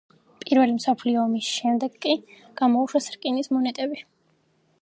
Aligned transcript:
პირველი 0.43 0.71
მსოფლიო 0.77 1.19
ომის 1.25 1.51
შემდეგ 1.59 2.01
კი 2.07 2.17
გამოუშვეს 2.63 3.11
რკინის 3.19 3.55
მონეტები. 3.59 4.05